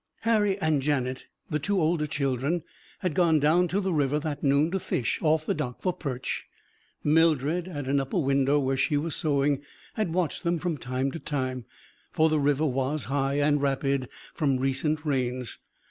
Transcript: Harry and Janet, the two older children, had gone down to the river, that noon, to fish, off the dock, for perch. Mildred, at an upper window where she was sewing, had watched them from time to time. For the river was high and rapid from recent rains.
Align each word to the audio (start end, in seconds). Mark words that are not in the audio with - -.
Harry 0.21 0.57
and 0.57 0.81
Janet, 0.81 1.27
the 1.47 1.59
two 1.59 1.79
older 1.79 2.07
children, 2.07 2.63
had 3.01 3.13
gone 3.13 3.37
down 3.37 3.67
to 3.67 3.79
the 3.79 3.93
river, 3.93 4.19
that 4.19 4.41
noon, 4.43 4.71
to 4.71 4.79
fish, 4.79 5.19
off 5.21 5.45
the 5.45 5.53
dock, 5.53 5.79
for 5.83 5.93
perch. 5.93 6.47
Mildred, 7.03 7.67
at 7.67 7.87
an 7.87 7.99
upper 7.99 8.17
window 8.17 8.57
where 8.57 8.75
she 8.75 8.97
was 8.97 9.15
sewing, 9.15 9.61
had 9.93 10.11
watched 10.11 10.41
them 10.41 10.57
from 10.57 10.75
time 10.79 11.11
to 11.11 11.19
time. 11.19 11.65
For 12.11 12.29
the 12.29 12.39
river 12.39 12.65
was 12.65 13.03
high 13.03 13.35
and 13.35 13.61
rapid 13.61 14.09
from 14.33 14.57
recent 14.57 15.05
rains. 15.05 15.59